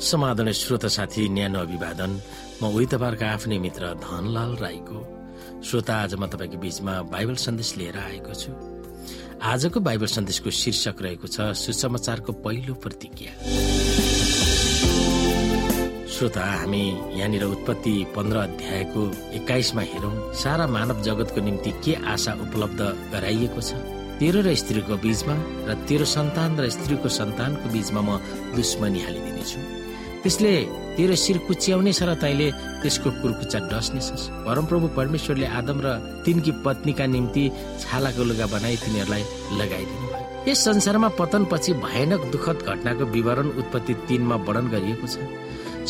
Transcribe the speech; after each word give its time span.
समाधान 0.00 0.50
श्रोता 0.52 0.88
साथी 0.88 1.28
न्यानो 1.28 1.60
अभिवादन। 1.60 2.10
म 2.62 2.72
उही 2.72 2.86
तपाईँहरूको 2.88 3.24
आफ्नै 3.36 3.58
मित्र 3.60 4.00
धनलाल 4.00 4.56
राईको। 4.56 4.98
श्रोता 5.60 5.94
आज 5.94 6.14
म 6.16 6.24
तपाईँको 6.24 6.56
बीचमा 6.56 6.94
बाइबल 7.12 7.36
सन्देश 7.36 7.76
लिएर 7.76 7.96
आएको 8.00 8.32
छु। 8.32 8.50
आजको 9.44 9.80
बाइबल 9.80 10.08
सन्देशको 10.08 10.50
शीर्षक 10.50 10.96
रहेको 11.04 11.26
छ 11.28 11.52
सुसमाचारको 11.52 12.32
पहिलो 12.32 12.74
प्रतिज्ञा। 12.80 13.32
श्रोता 16.08 16.44
हामी 16.44 16.84
यहाँनिर 17.20 17.44
उत्पत्ति 17.44 17.94
पन्ध्र 18.16 18.36
अध्यायको 18.48 19.00
एक्काइसमा 19.36 19.82
हेरौँ 19.82 20.32
सारा 20.32 20.66
मानव 20.66 21.02
जगतको 21.04 21.40
निम्ति 21.40 21.72
के 21.84 21.94
आशा 22.08 22.32
उपलब्ध 22.40 22.80
गराइएको 23.12 23.60
छ? 23.60 23.76
तेरो 24.16 24.40
र 24.44 24.54
स्त्रीको 24.56 24.96
बीचमा 24.96 25.36
र 25.68 25.76
तेरो 25.88 26.04
सन्तान 26.04 26.60
र 26.60 26.68
स्त्रीको 26.68 27.08
सन्तानको 27.08 27.68
बीचमा 27.68 28.00
म 28.00 28.20
दुश्मनी 28.56 29.00
हालिदिनेछु। 29.00 29.79
त्यसले 30.22 30.52
तेरो 30.96 31.14
शिर 31.24 31.38
कुच्याउने 31.48 31.92
छ 31.98 32.02
र 32.08 32.14
तैले 32.22 32.48
त्यसको 32.82 33.08
कुर्कुच्चा 33.20 33.58
डस्नेछस् 33.72 34.28
परमप्रभु 34.46 34.86
परमेश्वरले 34.98 35.46
आदम 35.58 35.78
र 35.84 35.88
तिनकी 36.24 36.52
पत्नीका 36.64 37.06
निम्ति 37.14 37.44
छालाको 37.82 38.22
लुगा 38.28 38.46
बनाई 38.54 38.76
तिनीहरूलाई 38.84 39.24
लगाइदिनु 39.60 40.06
यस 40.48 40.58
संसारमा 40.64 41.08
पतन 41.20 41.42
पछि 41.52 41.72
भयानक 41.84 42.20
दुखद 42.32 42.58
घटनाको 42.68 43.04
विवरण 43.16 43.48
उत्पत्ति 43.60 43.94
तीनमा 44.08 44.36
वर्णन 44.46 44.68
गरिएको 44.74 45.06
छ। 45.06 45.16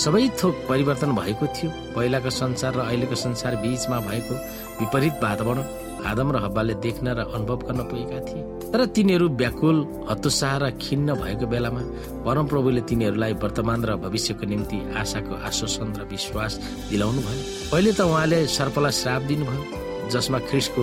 सबै 0.03 0.23
थोक 0.41 0.55
परिवर्तन 0.71 1.11
भएको 1.19 1.47
थियो। 1.57 1.71
पहिलाको 1.95 2.31
संसार 2.31 2.73
र 2.75 2.81
अहिलेको 2.87 3.17
संसार 3.27 3.57
बीचमा 3.63 3.99
भएको 4.09 4.35
विपरीत 4.81 5.15
वातावरण 5.23 5.59
आदम 6.07 6.29
र 6.33 6.37
हब्बाले 6.45 6.75
देख्न 6.85 7.07
र 7.19 7.21
अनुभव 7.35 7.59
गर्न 7.69 7.81
पुगेका 7.91 8.21
थिए। 8.29 8.43
तर 8.73 8.81
तिनीहरू 8.95 9.27
व्याकुल 9.41 9.77
हतोत्साह 10.11 10.57
र 10.63 10.65
खिन्न 10.81 11.09
भएको 11.21 11.47
बेलामा 11.53 11.83
परमप्रभुले 12.25 12.81
तिनीहरूलाई 12.89 13.33
वर्तमान 13.43 13.81
र 13.85 13.91
भविष्यको 14.05 14.45
निम्ति 14.47 14.79
आशाको 14.97 15.35
आश्वासन 15.49 15.89
र 15.99 16.03
विश्वास 16.11 16.53
दिलाउनु 16.91 17.21
भयो। 17.21 17.43
पहिले 17.73 17.93
त 17.93 18.01
उहाँले 18.07 18.39
सर्पलाई 18.47 18.93
श्राप 19.01 19.23
दिनुभयो 19.31 19.63
जसमा 20.11 20.39
ख्रिसको 20.49 20.83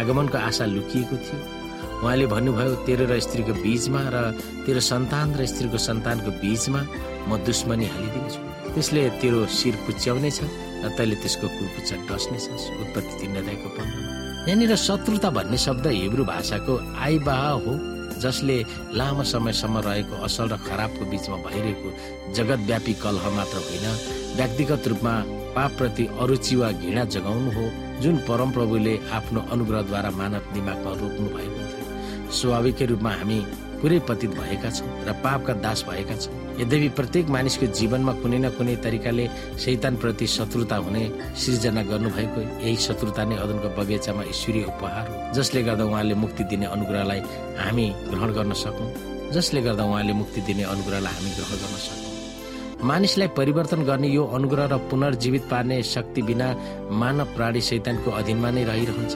आगमनको 0.00 0.38
आशा 0.38 0.64
लुकिएको 0.66 1.16
थियो। 1.26 1.38
उहाँले 2.02 2.26
भन्नुभयो 2.26 2.74
तेरो 2.86 3.04
र 3.10 3.18
स्त्रीको 3.20 3.52
बीचमा 3.64 4.02
र 4.14 4.16
तेरो 4.66 4.80
सन्तान 4.80 5.34
र 5.38 5.46
स्त्रीको 5.46 5.78
सन्तानको 5.78 6.30
बीचमा 6.42 6.80
म 7.28 7.30
दुश्मनी 7.42 7.86
हालिदिन्छु। 7.94 8.40
त्यसले 8.74 9.02
तेरो 9.22 9.46
शिर 9.46 9.74
कुच्याउनेछ 9.86 10.38
र 10.84 10.88
तैले 10.98 11.16
त्यसको 11.22 11.46
कुर्कुच्चा 11.48 11.96
डस्नेछस् 12.08 12.70
उत्पत्ति 12.82 13.14
तिन 13.20 13.34
अध्यायको 13.40 13.68
पन्ध्रमा। 13.78 14.23
यहाँनिर 14.46 14.74
शत्रुता 14.76 15.28
भन्ने 15.30 15.58
शब्द 15.58 15.86
हिब्रू 15.86 16.24
भाषाको 16.24 16.74
आइबाह 17.00 17.46
हो 17.64 17.72
जसले 18.20 18.56
लामो 18.92 19.24
समयसम्म 19.24 19.78
रहेको 19.86 20.14
असल 20.24 20.48
र 20.52 20.56
खराबको 20.68 21.04
बीचमा 21.10 21.36
भइरहेको 21.46 21.88
जगतव्यापी 22.36 22.94
कलह 23.02 23.24
मात्र 23.36 23.58
होइन 23.68 23.86
व्यक्तिगत 24.36 24.88
रूपमा 24.92 25.14
पापप्रति 25.56 26.04
अरुचि 26.20 26.56
वा 26.60 26.70
घृणा 26.72 27.04
जगाउनु 27.14 27.50
हो 27.56 27.64
जुन 28.02 28.16
परमप्रभुले 28.28 28.94
आफ्नो 29.16 29.40
अनुग्रहद्वारा 29.54 30.10
मानव 30.20 30.52
दिमागमा 30.54 30.92
रोक्नु 31.00 31.28
भएको 31.36 31.60
थियो। 31.70 32.30
स्वाभाविकै 32.38 32.86
रूपमा 32.92 33.12
हामी 33.18 33.38
पुरै 33.84 33.98
पतित 34.08 34.32
भएका 34.32 34.70
छौँ 34.72 34.88
र 35.04 35.12
पापका 35.20 35.52
दास 35.60 35.84
भएका 35.84 36.16
छौँ 36.16 36.32
यद्यपि 36.60 36.88
प्रत्येक 36.96 37.28
मानिसको 37.28 37.66
जीवनमा 37.76 38.12
कुनै 38.24 38.38
न 38.40 38.48
कुनै 38.56 38.76
तरिकाले 38.80 39.24
शैतानप्रति 39.60 40.26
शत्रुता 40.34 40.76
हुने 40.84 41.04
सिर्जना 41.36 41.82
गर्नुभएको 41.92 42.40
यही 42.64 42.76
शत्रुता 42.86 43.24
नै 43.28 43.36
अदनको 43.44 43.68
बगैँचामा 43.76 44.22
ईश्वरीय 44.32 44.64
उपहार 44.72 45.04
हो। 45.08 45.16
जसले 45.36 45.62
गर्दा 45.68 45.84
उहाँले 45.84 46.14
मुक्ति 46.24 46.44
दिने 46.48 46.66
अनुग्रहलाई 46.72 47.20
हामी 47.60 47.86
ग्रहण 48.08 48.32
गर्न 48.38 48.52
सकौँ। 48.64 48.88
जसले 49.36 49.60
गर्दा 49.68 49.84
उहाँले 49.84 50.12
मुक्ति 50.22 50.40
दिने 50.48 50.64
अनुग्रहलाई 50.72 51.14
हामी 51.14 51.30
ग्रहण 51.36 51.56
गर्न 51.60 51.76
सकौँ। 51.84 52.03
मानिसलाई 52.84 53.28
परिवर्तन 53.36 53.82
गर्ने 53.84 54.08
यो 54.08 54.24
अनुग्रह 54.36 54.66
र 54.68 54.76
पुनर्जीवित 54.90 55.42
पार्ने 55.50 55.82
शक्ति 55.82 56.22
बिना 56.22 56.48
मानव 56.92 57.28
प्राणी 57.36 57.60
शैतानको 57.60 58.10
अधीनमा 58.10 58.50
नै 58.50 58.64
रहिरहन्छ। 58.64 59.14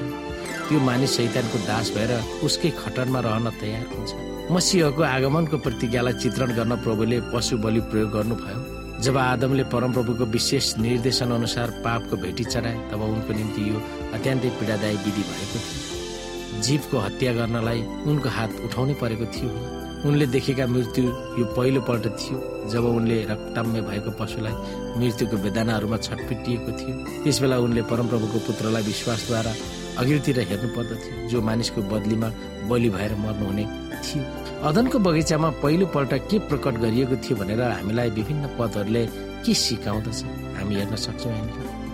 त्यो 0.68 0.78
मानिस 0.80 1.16
शैतानको 1.16 1.58
दास 1.68 1.90
भएर 1.92 2.12
उसकै 2.46 2.70
खटरमा 2.80 3.20
रहन 3.20 3.46
तयार 3.60 3.84
हुन्छ। 3.92 4.10
मसिहको 4.50 5.02
आगमनको 5.04 5.56
प्रतिज्ञालाई 5.60 6.14
चित्रण 6.16 6.50
गर्न 6.56 6.76
प्रभुले 6.80 7.20
पशु 7.28 7.58
बलि 7.60 7.80
प्रयोग 7.92 8.10
गर्नुभयो। 8.16 8.58
जब 9.04 9.16
आदमले 9.16 9.64
परमप्रभुको 9.68 10.24
विशेष 10.32 10.66
निर्देशन 10.78 11.30
अनुसार 11.30 11.68
पापको 11.84 12.16
भेटी 12.24 12.44
चढाए 12.44 12.78
तब 12.90 13.00
उनको 13.04 13.32
निम्ति 13.36 13.68
यो 13.68 13.76
अत्यन्तै 14.16 14.50
पीडादायी 14.56 14.96
विधि 15.04 15.22
भएको 15.28 15.58
थियो। 15.60 16.62
जीवको 16.64 16.96
हत्या 16.98 17.32
गर्नलाई 17.34 17.80
उनको 18.08 18.28
हात 18.28 18.50
उठाउनै 18.64 18.94
परेको 19.02 19.26
थियो। 19.36 19.77
उनले 20.06 20.26
देखेका 20.34 20.66
मृत्यु 20.66 21.04
यो 21.38 21.44
पहिलो 21.56 21.81
पल्ट 21.88 22.06
थियो 22.20 22.36
जब 22.72 22.84
उनले 22.84 23.16
रक्तम्य 23.31 23.81
भएको 23.88 24.10
पशुलाई 24.20 24.54
मृत्युको 24.98 25.36
वेदनाहरूमा 25.44 25.97
छटपिटिएको 26.06 26.70
थियो। 26.78 26.94
त्यसबेला 27.25 27.56
उनले 27.66 27.82
परमप्रभुको 27.91 28.38
पुत्रलाई 28.47 28.82
विश्वासद्वारा 28.91 29.53
अघिल्तिर 30.00 30.38
हेर्नु 30.50 30.69
पर्दथ्यो 30.76 31.28
जो 31.31 31.38
मानिसको 31.48 31.81
बदलीमा 31.92 32.28
बलि 32.70 32.88
भएर 32.97 33.12
मर्नुहुने 33.25 33.64
थियो। 34.04 34.22
अदनको 34.69 34.98
बगैँचामा 35.06 35.48
पहिलो 35.62 35.87
पल्ट 35.94 36.12
के 36.31 36.38
प्रकट 36.48 36.75
गरिएको 36.84 37.16
थियो 37.25 37.37
भनेर 37.41 37.62
हामीलाई 37.62 38.10
विभिन्न 38.19 38.44
पदहरूले 38.58 39.04
के 39.44 39.54
सिकाउँदछ 39.54 40.20
हामी 40.58 40.75
हेर्न 40.78 40.94
सक्छौँ 41.06 41.34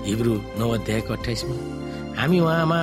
हिब्रू 0.06 0.34
नौ 0.60 0.69
अध्यायको 0.76 1.12
अठाइसमा 1.12 1.54
हामी 2.20 2.38
उहाँमा 2.41 2.81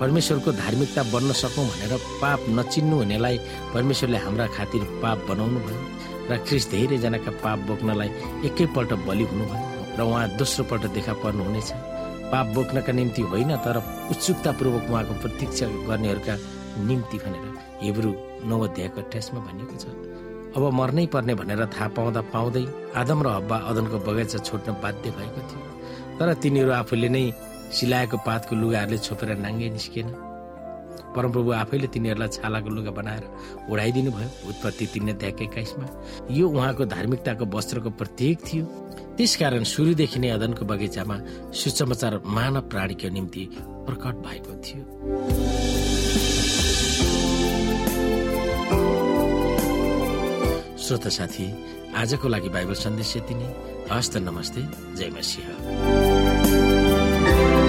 परमेश्वरको 0.00 0.52
धार्मिकता 0.52 1.02
बन्न 1.12 1.32
सकौँ 1.42 1.64
भनेर 1.70 1.92
पाप 2.22 2.40
नचिन्नु 2.58 2.96
हुनेलाई 2.96 3.36
परमेश्वरले 3.74 4.18
हाम्रा 4.24 4.46
खातिर 4.56 4.82
पाप 5.02 5.18
बनाउनु 5.28 5.60
भयो 5.66 5.80
र 6.30 6.36
ख्रिस 6.46 6.64
धेरैजनाका 6.70 7.30
पाप 7.44 7.58
बोक्नलाई 7.68 8.10
एकैपल्ट 8.46 8.92
बलि 9.06 9.24
हुनुभयो 9.30 9.66
र 9.98 10.00
उहाँ 10.02 10.28
दोस्रो 10.38 10.64
पल्ट 10.70 10.84
देखा 10.96 11.12
पर्नुहुनेछ। 11.24 11.70
पाप 12.32 12.46
बोक्नका 12.54 12.92
निम्ति 12.92 13.22
होइन 13.32 13.52
तर 13.64 13.76
उत्सुकतापूर्वक 14.12 14.90
उहाँको 14.90 15.14
प्रतीक्षा 15.22 15.66
गर्नेहरूका 15.88 16.34
निम्ति 16.88 17.16
भनेर 17.24 17.46
हिब्रू 17.82 18.10
नौ 18.48 18.56
अध्यायको 18.66 19.00
अठाइसमा 19.00 19.40
भनिएको 19.46 19.76
छ। 19.82 19.84
अब 20.56 20.62
मर्नै 20.78 21.06
पर्ने 21.14 21.34
भनेर 21.40 21.64
थाहा 21.74 21.88
पाउँदा 21.96 22.20
पाउँदै 22.32 22.64
आदम 23.00 23.18
र 23.24 23.28
हब्बा 23.36 23.56
अदनको 23.70 23.98
बगैँचा 24.06 24.38
छोड्न 24.46 24.68
बाध्य 24.82 25.10
भएको 25.18 25.40
थियो। 25.48 25.66
तर 26.18 26.28
तिनीहरू 26.42 26.72
आफूले 26.80 27.08
नै 27.08 27.24
सिलाएको 27.72 28.16
पातको 28.26 28.56
लुगाहरूले 28.56 28.98
छोपेर 28.98 29.36
नाङ्गे 29.38 29.68
निस्किएन। 29.70 30.08
परमप्रभु 31.08 31.50
आफैले 31.52 31.86
तिनीहरूलाई 31.88 32.28
छालाको 32.28 32.68
लुगा 32.68 32.90
बनाएर 32.90 33.24
ओढाइदिनु 33.70 34.10
भयो 34.12 34.30
उत्पत्ति 34.48 34.86
तिन 34.92 35.08
अध्यायको 35.08 35.42
एक्काइसमा। 35.44 35.86
यो 36.30 36.48
उहाँको 36.48 36.84
धार्मिकताको 36.84 37.44
वस्त्रको 37.46 37.90
प्रतीक 37.90 38.36
थियो। 38.46 38.64
त्यसकारण 39.16 39.64
सुरुदेखि 39.64 40.18
नै 40.20 40.28
अदनको 40.30 40.64
बगैँचामा 40.64 41.16
सुसमाचार 41.52 42.20
मानव 42.26 42.60
प्राणीको 42.68 43.08
निम्ति 43.08 43.44
प्रकट 43.86 44.14
भएको 44.26 44.52
थियो। 44.64 44.82
श्रोता 50.78 51.10
साथी 51.10 51.46
आजको 51.96 52.28
लागि 52.28 52.48
बाइबल 52.48 52.74
सन्देश 52.74 53.16
यति 53.16 53.34
नै। 53.34 53.48
हस्त 53.92 54.16
नमस्ते। 54.16 54.60
जय 54.96 55.10
मसिंह। 55.10 56.07
Bye. 57.28 57.67